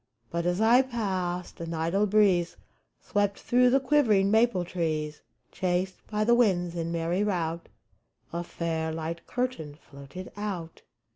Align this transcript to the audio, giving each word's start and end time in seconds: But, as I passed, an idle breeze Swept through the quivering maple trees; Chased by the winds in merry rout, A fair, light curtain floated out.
But, 0.31 0.47
as 0.47 0.59
I 0.59 0.81
passed, 0.81 1.59
an 1.61 1.75
idle 1.75 2.07
breeze 2.07 2.57
Swept 3.01 3.39
through 3.39 3.69
the 3.69 3.79
quivering 3.79 4.31
maple 4.31 4.65
trees; 4.65 5.21
Chased 5.51 6.07
by 6.07 6.23
the 6.23 6.33
winds 6.33 6.73
in 6.75 6.91
merry 6.91 7.23
rout, 7.23 7.69
A 8.33 8.43
fair, 8.43 8.91
light 8.91 9.27
curtain 9.27 9.75
floated 9.75 10.31
out. 10.35 10.81